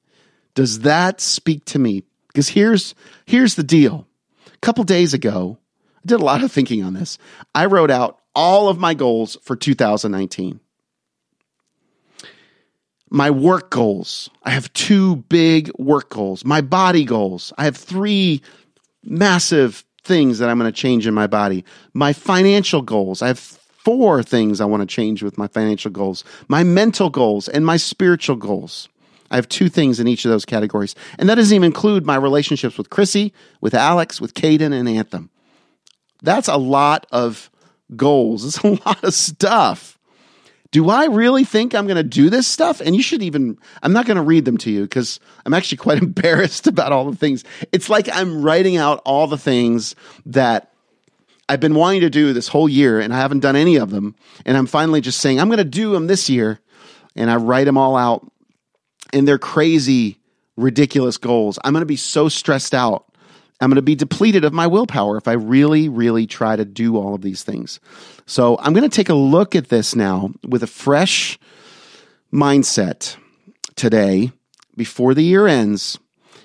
Does 0.54 0.80
that 0.80 1.20
speak 1.20 1.64
to 1.66 1.78
me? 1.78 2.04
Because 2.28 2.48
here's 2.48 2.94
here's 3.26 3.54
the 3.56 3.62
deal. 3.62 4.06
A 4.46 4.58
couple 4.58 4.84
days 4.84 5.14
ago, 5.14 5.58
I 5.96 6.00
did 6.06 6.20
a 6.20 6.24
lot 6.24 6.42
of 6.42 6.52
thinking 6.52 6.82
on 6.82 6.94
this. 6.94 7.18
I 7.54 7.66
wrote 7.66 7.90
out 7.90 8.20
all 8.34 8.68
of 8.68 8.78
my 8.78 8.94
goals 8.94 9.36
for 9.42 9.56
2019 9.56 10.60
my 13.14 13.30
work 13.30 13.70
goals. 13.70 14.28
I 14.42 14.50
have 14.50 14.72
two 14.72 15.16
big 15.16 15.70
work 15.78 16.10
goals. 16.10 16.44
My 16.44 16.60
body 16.60 17.04
goals. 17.04 17.52
I 17.56 17.64
have 17.64 17.76
three 17.76 18.42
massive 19.04 19.84
things 20.02 20.40
that 20.40 20.50
I'm 20.50 20.58
going 20.58 20.70
to 20.70 20.76
change 20.76 21.06
in 21.06 21.14
my 21.14 21.28
body. 21.28 21.64
My 21.92 22.12
financial 22.12 22.82
goals. 22.82 23.22
I 23.22 23.28
have 23.28 23.38
four 23.38 24.24
things 24.24 24.60
I 24.60 24.64
want 24.64 24.80
to 24.80 24.92
change 24.92 25.22
with 25.22 25.38
my 25.38 25.46
financial 25.46 25.92
goals. 25.92 26.24
My 26.48 26.64
mental 26.64 27.08
goals 27.08 27.48
and 27.48 27.64
my 27.64 27.76
spiritual 27.76 28.34
goals. 28.34 28.88
I 29.30 29.36
have 29.36 29.48
two 29.48 29.68
things 29.68 30.00
in 30.00 30.08
each 30.08 30.24
of 30.24 30.32
those 30.32 30.44
categories. 30.44 30.96
And 31.16 31.28
that 31.28 31.36
doesn't 31.36 31.54
even 31.54 31.66
include 31.66 32.04
my 32.04 32.16
relationships 32.16 32.76
with 32.76 32.90
Chrissy, 32.90 33.32
with 33.60 33.74
Alex, 33.74 34.20
with 34.20 34.34
Caden, 34.34 34.72
and 34.72 34.88
Anthem. 34.88 35.30
That's 36.24 36.48
a 36.48 36.56
lot 36.56 37.06
of 37.12 37.48
goals. 37.94 38.44
It's 38.44 38.58
a 38.58 38.84
lot 38.84 39.04
of 39.04 39.14
stuff 39.14 40.00
do 40.74 40.90
I 40.90 41.04
really 41.04 41.44
think 41.44 41.72
I'm 41.72 41.86
going 41.86 41.98
to 41.98 42.02
do 42.02 42.28
this 42.28 42.48
stuff? 42.48 42.80
And 42.80 42.96
you 42.96 43.02
should 43.02 43.22
even, 43.22 43.56
I'm 43.84 43.92
not 43.92 44.06
going 44.06 44.16
to 44.16 44.24
read 44.24 44.44
them 44.44 44.58
to 44.58 44.72
you 44.72 44.82
because 44.82 45.20
I'm 45.46 45.54
actually 45.54 45.78
quite 45.78 45.98
embarrassed 46.02 46.66
about 46.66 46.90
all 46.90 47.08
the 47.08 47.16
things. 47.16 47.44
It's 47.70 47.88
like 47.88 48.08
I'm 48.12 48.42
writing 48.42 48.76
out 48.76 49.00
all 49.04 49.28
the 49.28 49.38
things 49.38 49.94
that 50.26 50.72
I've 51.48 51.60
been 51.60 51.76
wanting 51.76 52.00
to 52.00 52.10
do 52.10 52.32
this 52.32 52.48
whole 52.48 52.68
year 52.68 52.98
and 52.98 53.14
I 53.14 53.18
haven't 53.18 53.38
done 53.38 53.54
any 53.54 53.76
of 53.76 53.90
them. 53.90 54.16
And 54.44 54.56
I'm 54.56 54.66
finally 54.66 55.00
just 55.00 55.20
saying, 55.20 55.38
I'm 55.38 55.46
going 55.46 55.58
to 55.58 55.64
do 55.64 55.92
them 55.92 56.08
this 56.08 56.28
year. 56.28 56.58
And 57.14 57.30
I 57.30 57.36
write 57.36 57.66
them 57.66 57.78
all 57.78 57.94
out 57.94 58.28
and 59.12 59.28
they're 59.28 59.38
crazy, 59.38 60.18
ridiculous 60.56 61.18
goals. 61.18 61.56
I'm 61.62 61.72
going 61.72 61.82
to 61.82 61.86
be 61.86 61.94
so 61.94 62.28
stressed 62.28 62.74
out 62.74 63.14
I'm 63.60 63.70
going 63.70 63.76
to 63.76 63.82
be 63.82 63.94
depleted 63.94 64.44
of 64.44 64.52
my 64.52 64.66
willpower 64.66 65.16
if 65.16 65.28
I 65.28 65.32
really, 65.32 65.88
really 65.88 66.26
try 66.26 66.56
to 66.56 66.64
do 66.64 66.96
all 66.96 67.14
of 67.14 67.22
these 67.22 67.42
things. 67.42 67.80
So 68.26 68.58
I'm 68.58 68.72
going 68.72 68.88
to 68.88 68.94
take 68.94 69.08
a 69.08 69.14
look 69.14 69.54
at 69.54 69.68
this 69.68 69.94
now 69.94 70.32
with 70.46 70.62
a 70.62 70.66
fresh 70.66 71.38
mindset 72.32 73.16
today 73.76 74.32
before 74.76 75.14
the 75.14 75.24
year 75.24 75.46
ends. 75.46 75.98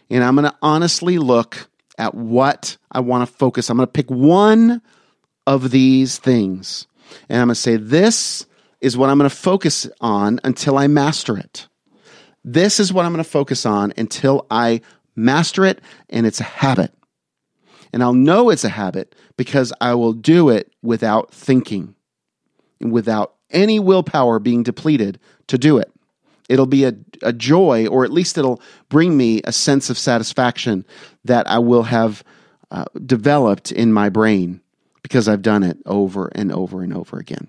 And 0.10 0.24
I'm 0.24 0.36
going 0.36 0.50
to 0.50 0.58
honestly 0.62 1.18
look 1.18 1.70
at 1.98 2.16
what 2.16 2.78
I 2.92 3.00
want 3.00 3.28
to 3.28 3.34
focus. 3.36 3.70
I'm 3.70 3.78
going 3.78 3.88
to 3.88 3.92
pick 3.92 4.10
one 4.10 4.82
of 5.46 5.72
these 5.72 6.18
things. 6.18 6.88
And 7.28 7.42
I'm 7.42 7.48
going 7.48 7.56
to 7.56 7.62
say, 7.62 7.76
this 7.76 8.46
is 8.82 8.98
what 8.98 9.10
I'm 9.10 9.18
going 9.18 9.30
to 9.30 9.36
focus 9.36 9.88
on 10.00 10.40
until 10.44 10.78
I 10.78 10.88
master 10.88 11.38
it. 11.38 11.68
This 12.44 12.80
is 12.80 12.94
what 12.94 13.06
I'm 13.06 13.12
going 13.12 13.24
to 13.24 13.30
focus 13.30 13.66
on 13.66 13.94
until 13.98 14.46
I 14.50 14.82
master 15.16 15.66
it 15.66 15.82
and 16.10 16.26
it's 16.26 16.40
a 16.40 16.46
habit. 16.46 16.94
And 17.92 18.04
I'll 18.04 18.14
know 18.14 18.50
it's 18.50 18.64
a 18.64 18.70
habit 18.70 19.16
because 19.38 19.74
I 19.82 19.96
will 19.96 20.14
do 20.14 20.50
it 20.50 20.72
without 20.82 21.32
thinking, 21.32 21.96
without 22.80 23.36
any 23.50 23.80
willpower 23.80 24.40
being 24.40 24.64
depleted 24.64 25.20
to 25.48 25.58
do 25.58 25.78
it. 25.78 25.92
It'll 26.50 26.66
be 26.66 26.86
a, 26.86 26.96
a 27.22 27.34
joy, 27.34 27.88
or 27.88 28.04
at 28.04 28.12
least 28.12 28.38
it'll 28.38 28.62
bring 28.90 29.16
me 29.16 29.42
a 29.44 29.52
sense 29.52 29.90
of 29.90 29.98
satisfaction 29.98 30.86
that 31.26 31.50
I 31.50 31.60
will 31.60 31.84
have 31.84 32.24
uh, 32.72 32.86
developed 33.06 33.72
in 33.72 33.94
my 33.94 34.10
brain 34.10 34.62
because 35.04 35.28
I've 35.28 35.42
done 35.42 35.64
it 35.64 35.78
over 35.86 36.28
and 36.34 36.52
over 36.52 36.82
and 36.82 36.94
over 36.94 37.18
again. 37.18 37.48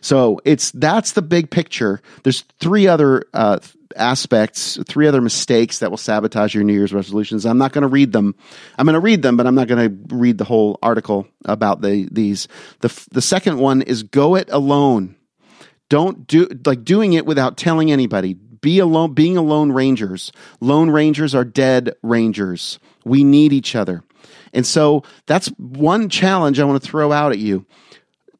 So 0.00 0.40
it's 0.44 0.70
that's 0.72 1.12
the 1.12 1.22
big 1.22 1.50
picture. 1.50 2.00
There's 2.22 2.42
three 2.58 2.86
other 2.86 3.24
uh, 3.32 3.60
aspects, 3.96 4.78
three 4.86 5.06
other 5.06 5.20
mistakes 5.20 5.80
that 5.80 5.90
will 5.90 5.98
sabotage 5.98 6.54
your 6.54 6.64
New 6.64 6.72
Year's 6.72 6.92
resolutions. 6.92 7.46
I'm 7.46 7.58
not 7.58 7.72
going 7.72 7.82
to 7.82 7.88
read 7.88 8.12
them. 8.12 8.34
I'm 8.78 8.86
going 8.86 8.94
to 8.94 9.00
read 9.00 9.22
them, 9.22 9.36
but 9.36 9.46
I'm 9.46 9.54
not 9.54 9.68
going 9.68 10.08
to 10.08 10.16
read 10.16 10.38
the 10.38 10.44
whole 10.44 10.78
article 10.82 11.26
about 11.44 11.80
the 11.80 12.08
these. 12.10 12.48
The 12.80 13.06
the 13.12 13.22
second 13.22 13.58
one 13.58 13.82
is 13.82 14.02
go 14.02 14.36
it 14.36 14.48
alone. 14.50 15.16
Don't 15.88 16.26
do 16.26 16.48
like 16.64 16.84
doing 16.84 17.14
it 17.14 17.26
without 17.26 17.56
telling 17.56 17.90
anybody. 17.90 18.34
Be 18.34 18.78
alone 18.78 19.14
being 19.14 19.36
alone 19.36 19.72
rangers. 19.72 20.32
Lone 20.60 20.90
rangers 20.90 21.34
are 21.34 21.44
dead 21.44 21.94
rangers. 22.02 22.78
We 23.04 23.24
need 23.24 23.52
each 23.52 23.74
other. 23.74 24.02
And 24.52 24.66
so 24.66 25.04
that's 25.26 25.48
one 25.58 26.08
challenge 26.08 26.60
I 26.60 26.64
want 26.64 26.82
to 26.82 26.88
throw 26.88 27.12
out 27.12 27.32
at 27.32 27.38
you 27.38 27.66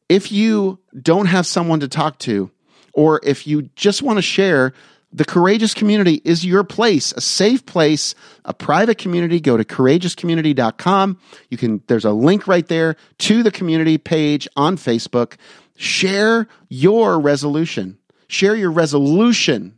If 0.09 0.31
you 0.31 0.79
don't 0.99 1.27
have 1.27 1.45
someone 1.47 1.79
to 1.79 1.87
talk 1.87 2.19
to, 2.19 2.51
or 2.93 3.19
if 3.23 3.47
you 3.47 3.63
just 3.75 4.01
want 4.01 4.17
to 4.17 4.21
share, 4.21 4.73
the 5.13 5.25
Courageous 5.25 5.73
Community 5.73 6.21
is 6.23 6.45
your 6.45 6.63
place, 6.63 7.11
a 7.11 7.21
safe 7.21 7.65
place, 7.65 8.15
a 8.45 8.53
private 8.53 8.97
community. 8.97 9.39
Go 9.41 9.57
to 9.57 9.65
courageouscommunity.com. 9.65 11.19
You 11.49 11.57
can, 11.57 11.81
there's 11.87 12.05
a 12.05 12.11
link 12.11 12.47
right 12.47 12.65
there 12.67 12.95
to 13.19 13.43
the 13.43 13.51
community 13.51 13.97
page 13.97 14.47
on 14.55 14.77
Facebook. 14.77 15.35
Share 15.75 16.47
your 16.69 17.19
resolution. 17.19 17.97
Share 18.27 18.55
your 18.55 18.71
resolution. 18.71 19.77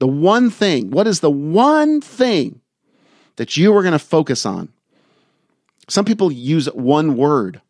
The 0.00 0.06
one 0.06 0.50
thing. 0.50 0.90
What 0.90 1.06
is 1.06 1.20
the 1.20 1.30
one 1.30 2.00
thing 2.00 2.60
that 3.36 3.56
you 3.56 3.74
are 3.74 3.82
going 3.82 3.92
to 3.92 3.98
focus 3.98 4.44
on? 4.44 4.68
Some 5.88 6.04
people 6.04 6.30
use 6.30 6.66
one 6.66 7.16
word. 7.16 7.62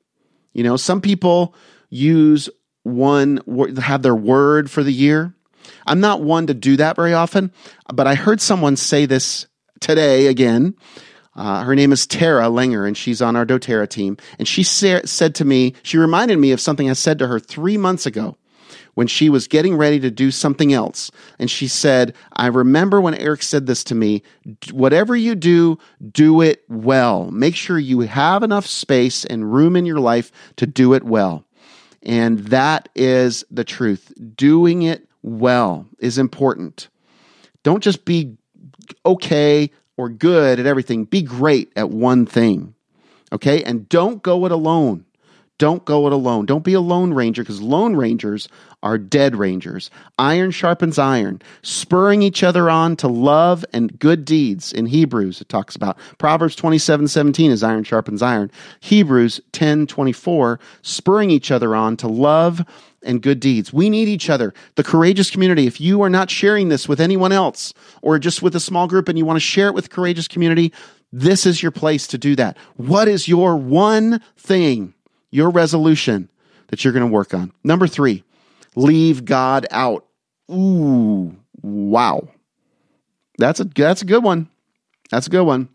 You 0.53 0.65
know, 0.65 0.77
some 0.77 1.01
people 1.01 1.55
use 1.89 2.49
one 2.83 3.41
word, 3.47 3.79
have 3.79 4.03
their 4.03 4.17
word 4.17 4.71
for 4.71 4.83
the 4.83 4.93
year. 4.93 5.35
I'm 5.87 6.01
not 6.01 6.23
one 6.23 6.47
to 6.47 6.55
do 6.55 6.77
that 6.77 6.97
very 6.97 7.15
often, 7.15 7.53
but 7.93 8.07
I 8.07 8.15
heard 8.15 8.41
someone 8.41 8.77
say 8.77 9.07
this 9.07 9.47
today 9.81 10.27
again. 10.27 10.75
Uh, 11.35 11.63
her 11.63 11.77
name 11.77 11.93
is 11.93 12.07
Tara 12.07 12.47
Langer, 12.47 12.87
and 12.87 12.97
she's 12.97 13.23
on 13.23 13.37
our 13.37 13.47
doTERRA 13.47 13.89
team. 13.89 14.17
And 14.39 14.49
she 14.49 14.65
sa- 14.65 15.03
said 15.05 15.37
to 15.37 15.45
me, 15.45 15.75
she 15.85 15.97
reminded 15.97 16.39
me 16.39 16.51
of 16.51 16.61
something 16.61 16.91
I 16.91 16.95
said 16.95 17.21
to 17.21 17.29
her 17.29 17.39
three 17.39 17.77
months 17.77 18.07
ago 18.07 18.37
when 18.95 19.07
she 19.07 19.31
was 19.31 19.47
getting 19.47 19.77
ready 19.77 20.01
to 20.01 20.11
do 20.11 20.33
something 20.33 20.73
else. 20.73 21.13
And 21.39 21.49
she 21.49 21.69
said, 21.69 22.17
I 22.33 22.49
remember 22.49 23.01
when 23.01 23.15
Eric 23.15 23.45
said 23.45 23.67
this 23.67 23.85
to 23.85 23.95
me 23.95 24.25
whatever 24.73 25.15
you 25.15 25.37
do, 25.37 25.79
do 26.11 26.41
it 26.41 26.65
well. 26.69 27.31
Make 27.31 27.55
sure 27.55 27.79
you 27.79 28.01
have 28.01 28.43
enough 28.43 28.67
space 28.67 29.25
and 29.25 29.53
room 29.53 29.77
in 29.77 29.87
your 29.87 30.01
life 30.01 30.33
to 30.57 30.67
do 30.67 30.95
it 30.95 31.05
well. 31.05 31.45
And 32.03 32.41
that 32.47 32.89
is 32.97 33.45
the 33.51 33.65
truth. 33.65 34.13
Doing 34.37 34.83
it 34.83 35.08
well 35.23 35.87
is 35.99 36.19
important. 36.19 36.89
Don't 37.63 37.83
just 37.83 38.05
be 38.05 38.37
okay 39.05 39.71
or 39.97 40.09
good 40.09 40.61
at 40.61 40.67
everything, 40.67 41.05
be 41.05 41.23
great 41.23 41.73
at 41.77 41.91
one 41.91 42.25
thing. 42.25 42.75
Okay? 43.33 43.63
And 43.65 43.89
don't 43.89 44.23
go 44.23 44.47
it 44.47 44.53
alone. 44.53 45.05
Don't 45.59 45.85
go 45.85 46.07
it 46.07 46.13
alone. 46.13 46.47
Don't 46.47 46.63
be 46.63 46.75
a 46.75 46.81
lone 46.81 47.13
ranger 47.13 47.43
because 47.43 47.61
lone 47.61 47.97
rangers 47.97 48.49
are 48.85 48.97
dead 48.97 49.35
rangers. 49.35 49.91
Iron 50.17 50.53
sharpens 50.53 51.01
iron, 51.01 51.43
spurring 51.63 52.23
each 52.23 52.45
other 52.45 52.71
on 52.71 52.95
to 52.97 53.09
love 53.09 53.65
and 53.73 53.99
good 53.99 54.25
deeds. 54.25 54.73
In 54.73 54.87
Hebrews, 54.87 55.41
it 55.41 55.49
talks 55.49 55.75
about 55.75 55.99
Proverbs 56.19 56.55
27 56.55 57.09
17 57.09 57.51
is 57.51 57.65
iron 57.65 57.83
sharpens 57.83 58.23
iron. 58.23 58.53
Hebrews 58.79 59.41
10 59.51 59.89
24, 59.89 60.61
spurring 60.83 61.33
each 61.33 61.51
other 61.51 61.75
on 61.75 61.97
to 61.97 62.07
love 62.07 62.65
and 63.09 63.23
good 63.23 63.41
deeds. 63.41 63.73
We 63.73 63.91
need 63.91 64.07
each 64.07 64.31
other. 64.31 64.55
The 64.77 64.85
courageous 64.85 65.31
community. 65.31 65.67
If 65.67 65.81
you 65.81 66.03
are 66.03 66.11
not 66.11 66.31
sharing 66.31 66.69
this 66.69 66.89
with 66.89 67.01
anyone 67.01 67.33
else 67.33 67.73
or 68.03 68.19
just 68.19 68.43
with 68.43 68.55
a 68.55 68.61
small 68.61 68.87
group 68.87 69.09
and 69.09 69.19
you 69.19 69.25
want 69.25 69.37
to 69.37 69.41
share 69.41 69.69
it 69.69 69.75
with 69.75 69.91
courageous 69.91 70.29
community, 70.29 70.73
this 71.11 71.47
is 71.47 71.63
your 71.63 71.73
place 71.73 72.07
to 72.09 72.19
do 72.19 72.37
that. 72.37 72.57
What 72.77 73.09
is 73.09 73.27
your 73.27 73.57
one 73.57 74.21
thing, 74.37 74.95
your 75.31 75.51
resolution 75.51 76.29
that 76.69 76.85
you're 76.85 76.93
going 76.93 77.07
to 77.07 77.13
work 77.13 77.35
on? 77.35 77.51
Number 77.65 77.87
three, 77.87 78.23
leave 78.77 79.25
God 79.25 79.67
out. 79.71 80.05
Ooh, 80.51 81.35
wow. 81.63 82.29
That's 83.39 83.61
a, 83.61 83.65
that's 83.65 84.03
a 84.03 84.07
good 84.07 84.23
one. 84.23 84.49
That's 85.11 85.27
a 85.27 85.31
good 85.31 85.45
one. 85.45 85.71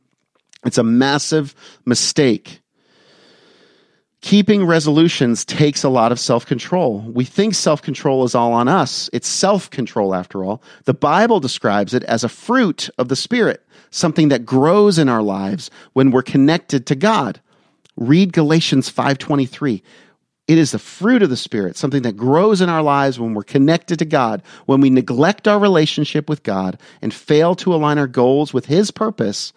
It's 0.66 0.78
a 0.78 0.84
massive 0.84 1.56
mistake 1.86 2.62
keeping 4.24 4.66
resolutions 4.66 5.44
takes 5.44 5.84
a 5.84 5.90
lot 5.90 6.14
of 6.14 6.20
self 6.20 6.46
control. 6.46 7.02
We 7.02 7.26
think 7.26 7.54
self 7.54 7.82
control 7.84 8.24
is 8.24 8.34
all 8.34 8.54
on 8.54 8.68
us. 8.68 9.10
It's 9.14 9.28
self 9.28 9.70
control, 9.70 10.16
after 10.16 10.44
all. 10.44 10.64
The 10.86 10.94
Bible 10.96 11.40
describes 11.40 11.94
it 11.94 12.04
as 12.06 12.24
a 12.24 12.30
fruit 12.30 12.90
of 12.98 13.10
the 13.10 13.16
Spirit, 13.16 13.62
something 13.92 14.30
that 14.30 14.46
grows 14.46 14.98
in 14.98 15.10
our 15.10 15.22
lives 15.22 15.70
when 15.92 16.10
we're 16.10 16.24
connected 16.24 16.88
to 16.88 16.96
God. 16.96 17.40
Read 17.96 18.34
Galatians 18.34 18.90
5:23. 18.90 19.84
It 20.48 20.58
is 20.58 20.72
the 20.72 20.80
fruit 20.80 21.22
of 21.22 21.30
the 21.30 21.38
Spirit, 21.38 21.78
something 21.78 22.02
that 22.04 22.18
grows 22.18 22.60
in 22.62 22.70
our 22.70 22.82
lives 22.82 23.20
when 23.20 23.34
we're 23.34 23.44
connected 23.44 24.00
to 24.00 24.06
God. 24.06 24.42
When 24.66 24.82
we 24.82 24.90
neglect 24.90 25.48
our 25.48 25.60
relationship 25.60 26.30
with 26.30 26.44
God 26.44 26.78
and 27.02 27.14
fail 27.14 27.56
to 27.56 27.74
align 27.74 27.98
our 27.98 28.08
goals 28.08 28.54
with 28.54 28.66
His 28.66 28.90
purpose, 28.90 29.52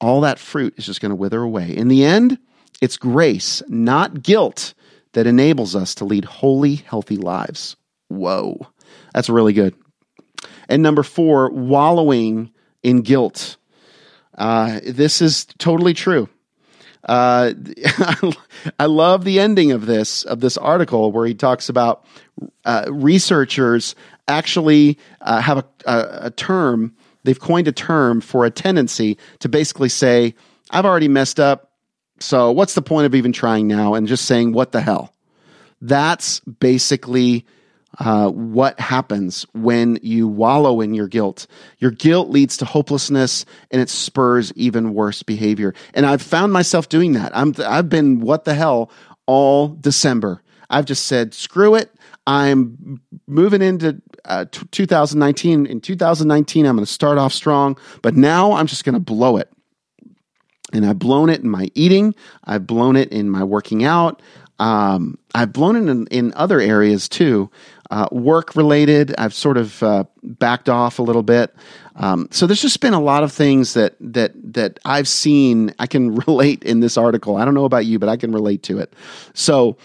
all 0.00 0.20
that 0.22 0.38
fruit 0.40 0.74
is 0.76 0.86
just 0.86 1.00
going 1.00 1.10
to 1.10 1.16
wither 1.16 1.40
away. 1.40 1.74
In 1.76 1.88
the 1.88 2.04
end, 2.04 2.38
it's 2.80 2.96
grace, 2.96 3.62
not 3.68 4.22
guilt, 4.22 4.74
that 5.12 5.26
enables 5.26 5.74
us 5.74 5.94
to 5.96 6.04
lead 6.04 6.26
holy, 6.26 6.74
healthy 6.74 7.16
lives. 7.16 7.76
Whoa, 8.08 8.66
that's 9.14 9.30
really 9.30 9.54
good. 9.54 9.74
And 10.68 10.82
number 10.82 11.02
four, 11.02 11.50
wallowing 11.50 12.52
in 12.82 13.02
guilt. 13.02 13.56
Uh, 14.36 14.80
this 14.84 15.22
is 15.22 15.46
totally 15.58 15.94
true. 15.94 16.28
Uh, 17.06 17.54
I 18.78 18.86
love 18.86 19.24
the 19.24 19.40
ending 19.40 19.72
of 19.72 19.86
this 19.86 20.24
of 20.24 20.40
this 20.40 20.58
article 20.58 21.12
where 21.12 21.26
he 21.26 21.34
talks 21.34 21.68
about 21.68 22.04
uh, 22.64 22.84
researchers 22.88 23.94
actually 24.28 24.98
uh, 25.20 25.40
have 25.40 25.58
a, 25.58 25.64
a, 25.86 26.26
a 26.26 26.30
term. 26.30 26.94
They've 27.22 27.40
coined 27.40 27.68
a 27.68 27.72
term 27.72 28.20
for 28.20 28.44
a 28.44 28.50
tendency 28.50 29.18
to 29.38 29.48
basically 29.48 29.88
say, 29.88 30.34
"I've 30.70 30.84
already 30.84 31.08
messed 31.08 31.40
up. 31.40 31.65
So 32.18 32.50
what's 32.52 32.74
the 32.74 32.82
point 32.82 33.06
of 33.06 33.14
even 33.14 33.32
trying 33.32 33.66
now 33.66 33.94
and 33.94 34.06
just 34.06 34.24
saying, 34.24 34.52
what 34.52 34.72
the 34.72 34.80
hell? 34.80 35.12
That's 35.80 36.40
basically 36.40 37.44
uh, 37.98 38.28
what 38.30 38.78
happens 38.78 39.46
when 39.52 39.98
you 40.02 40.28
wallow 40.28 40.80
in 40.80 40.94
your 40.94 41.08
guilt. 41.08 41.46
Your 41.78 41.90
guilt 41.90 42.28
leads 42.28 42.58
to 42.58 42.64
hopelessness 42.64 43.44
and 43.70 43.80
it 43.80 43.88
spurs 43.88 44.52
even 44.54 44.94
worse 44.94 45.22
behavior. 45.22 45.74
And 45.94 46.06
I've 46.06 46.22
found 46.22 46.52
myself 46.52 46.88
doing 46.88 47.12
that. 47.12 47.36
I'm, 47.36 47.54
I've 47.64 47.88
been 47.88 48.20
what 48.20 48.44
the 48.44 48.54
hell 48.54 48.90
all 49.26 49.68
December. 49.68 50.42
I've 50.68 50.84
just 50.84 51.06
said, 51.06 51.32
screw 51.32 51.74
it. 51.74 51.92
I'm 52.26 53.00
moving 53.26 53.62
into 53.62 54.02
uh, 54.24 54.46
t- 54.50 54.66
2019. 54.72 55.66
In 55.66 55.80
2019, 55.80 56.66
I'm 56.66 56.74
going 56.76 56.84
to 56.84 56.92
start 56.92 57.18
off 57.18 57.32
strong, 57.32 57.78
but 58.02 58.14
now 58.14 58.52
I'm 58.52 58.66
just 58.66 58.84
going 58.84 58.94
to 58.94 59.00
blow 59.00 59.36
it. 59.36 59.50
And 60.72 60.84
I've 60.84 60.98
blown 60.98 61.30
it 61.30 61.42
in 61.42 61.48
my 61.48 61.70
eating. 61.74 62.14
I've 62.44 62.66
blown 62.66 62.96
it 62.96 63.12
in 63.12 63.30
my 63.30 63.44
working 63.44 63.84
out. 63.84 64.20
Um, 64.58 65.18
I've 65.34 65.52
blown 65.52 65.76
it 65.76 65.90
in, 65.90 66.06
in 66.08 66.32
other 66.34 66.60
areas 66.60 67.08
too. 67.08 67.50
Uh, 67.90 68.08
work 68.10 68.56
related, 68.56 69.14
I've 69.16 69.34
sort 69.34 69.56
of 69.56 69.80
uh, 69.82 70.04
backed 70.22 70.68
off 70.68 70.98
a 70.98 71.02
little 71.02 71.22
bit. 71.22 71.54
Um, 71.94 72.28
so 72.32 72.46
there's 72.46 72.60
just 72.60 72.80
been 72.80 72.94
a 72.94 73.00
lot 73.00 73.22
of 73.22 73.32
things 73.32 73.74
that 73.74 73.94
that 74.00 74.32
that 74.54 74.80
I've 74.84 75.06
seen. 75.06 75.72
I 75.78 75.86
can 75.86 76.14
relate 76.26 76.64
in 76.64 76.80
this 76.80 76.96
article. 76.96 77.36
I 77.36 77.44
don't 77.44 77.54
know 77.54 77.64
about 77.64 77.86
you, 77.86 77.98
but 77.98 78.08
I 78.08 78.16
can 78.16 78.32
relate 78.32 78.64
to 78.64 78.78
it. 78.78 78.92
So 79.34 79.76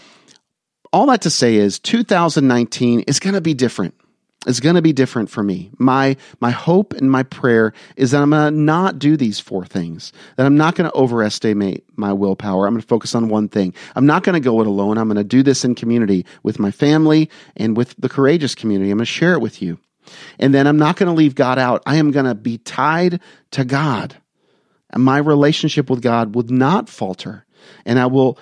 all 0.92 1.06
that 1.08 1.22
to 1.22 1.30
say 1.30 1.56
is 1.56 1.80
2019 1.80 3.02
is 3.02 3.20
going 3.20 3.36
to 3.36 3.42
be 3.42 3.54
different 3.54 3.94
is 4.48 4.60
going 4.60 4.76
to 4.76 4.82
be 4.82 4.94
different 4.94 5.30
for 5.30 5.44
me. 5.44 5.72
My 5.78 6.18
my 6.40 6.52
hope 6.52 6.94
and 6.94 7.12
my 7.12 7.24
prayer 7.24 7.74
is 7.96 8.12
that 8.12 8.22
I'm 8.22 8.32
going 8.32 8.54
to 8.54 8.60
not 8.60 8.98
do 8.98 9.16
these 9.16 9.40
four 9.40 9.66
things. 9.66 10.12
That 10.36 10.46
I'm 10.46 10.58
not 10.58 10.76
going 10.76 10.90
to 10.90 10.96
overestimate 10.96 11.86
my 11.96 12.12
willpower. 12.14 12.66
I'm 12.66 12.74
going 12.74 12.82
to 12.82 12.88
focus 12.88 13.14
on 13.14 13.30
one 13.30 13.48
thing. 13.50 13.74
I'm 13.96 14.06
not 14.06 14.24
going 14.24 14.34
to 14.34 14.40
go 14.40 14.60
it 14.62 14.68
alone. 14.68 14.98
I'm 14.98 15.08
going 15.08 15.18
to 15.18 15.24
do 15.24 15.44
this 15.44 15.64
in 15.64 15.76
community 15.76 16.26
with 16.44 16.60
my 16.60 16.72
family 16.72 17.30
and 17.56 17.78
with 17.78 17.96
the 17.98 18.10
courageous 18.10 18.56
community. 18.56 18.90
I'm 18.90 18.98
going 18.98 19.06
to 19.06 19.12
share 19.12 19.34
it 19.34 19.42
with 19.42 19.62
you. 19.62 19.78
And 20.40 20.54
then 20.54 20.68
I'm 20.68 20.78
not 20.78 20.96
going 20.96 21.10
to 21.10 21.16
leave 21.16 21.36
God 21.36 21.60
out. 21.60 21.84
I 21.86 21.98
am 21.98 22.12
going 22.12 22.26
to 22.26 22.36
be 22.36 22.58
tied 22.58 23.22
to 23.52 23.64
God. 23.64 24.16
And 24.90 25.04
my 25.04 25.18
relationship 25.18 25.90
with 25.90 26.02
God 26.02 26.36
will 26.36 26.44
not 26.44 26.90
falter. 26.90 27.46
And 27.86 28.00
I 28.00 28.06
will 28.06 28.38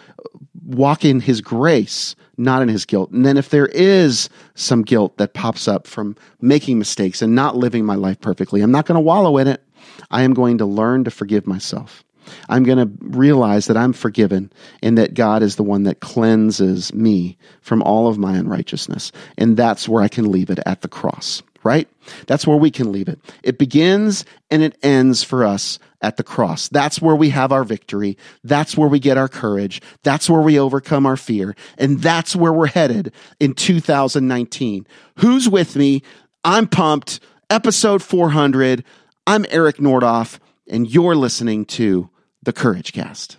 walk 0.63 1.05
in 1.05 1.19
his 1.19 1.41
grace 1.41 2.15
not 2.39 2.61
in 2.61 2.69
his 2.69 2.85
guilt. 2.85 3.11
And 3.11 3.25
then 3.25 3.37
if 3.37 3.49
there 3.49 3.67
is 3.67 4.29
some 4.55 4.81
guilt 4.81 5.17
that 5.17 5.33
pops 5.33 5.67
up 5.67 5.85
from 5.85 6.15
making 6.41 6.79
mistakes 6.79 7.21
and 7.21 7.35
not 7.35 7.57
living 7.57 7.85
my 7.85 7.95
life 7.95 8.19
perfectly, 8.21 8.61
I'm 8.61 8.71
not 8.71 8.85
going 8.85 8.95
to 8.95 9.01
wallow 9.01 9.37
in 9.37 9.47
it. 9.47 9.61
I 10.09 10.23
am 10.23 10.33
going 10.33 10.57
to 10.59 10.65
learn 10.65 11.03
to 11.03 11.11
forgive 11.11 11.45
myself. 11.45 12.03
I'm 12.47 12.63
going 12.63 12.77
to 12.77 12.91
realize 13.01 13.67
that 13.67 13.77
I'm 13.77 13.91
forgiven 13.91 14.51
and 14.81 14.97
that 14.97 15.15
God 15.15 15.43
is 15.43 15.57
the 15.57 15.63
one 15.63 15.83
that 15.83 15.99
cleanses 15.99 16.93
me 16.93 17.37
from 17.61 17.81
all 17.83 18.07
of 18.07 18.17
my 18.17 18.37
unrighteousness. 18.37 19.11
And 19.37 19.57
that's 19.57 19.89
where 19.89 20.01
I 20.01 20.07
can 20.07 20.31
leave 20.31 20.49
it 20.49 20.59
at 20.65 20.81
the 20.81 20.87
cross 20.87 21.43
right? 21.63 21.87
That's 22.27 22.45
where 22.45 22.57
we 22.57 22.71
can 22.71 22.91
leave 22.91 23.07
it. 23.07 23.19
It 23.43 23.57
begins 23.57 24.25
and 24.49 24.61
it 24.61 24.77
ends 24.83 25.23
for 25.23 25.43
us 25.43 25.79
at 26.01 26.17
the 26.17 26.23
cross. 26.23 26.69
That's 26.69 27.01
where 27.01 27.15
we 27.15 27.29
have 27.29 27.51
our 27.51 27.63
victory. 27.63 28.17
That's 28.43 28.77
where 28.77 28.87
we 28.87 28.99
get 28.99 29.17
our 29.17 29.27
courage. 29.27 29.81
That's 30.03 30.29
where 30.29 30.41
we 30.41 30.59
overcome 30.59 31.05
our 31.05 31.17
fear. 31.17 31.55
And 31.77 32.01
that's 32.01 32.35
where 32.35 32.53
we're 32.53 32.67
headed 32.67 33.13
in 33.39 33.53
2019. 33.53 34.87
Who's 35.17 35.49
with 35.49 35.75
me? 35.75 36.01
I'm 36.43 36.67
pumped. 36.67 37.19
Episode 37.49 38.03
400. 38.03 38.83
I'm 39.27 39.45
Eric 39.49 39.77
Nordoff, 39.77 40.39
and 40.69 40.89
you're 40.89 41.15
listening 41.15 41.65
to 41.65 42.09
the 42.41 42.53
Courage 42.53 42.93
Cast. 42.93 43.38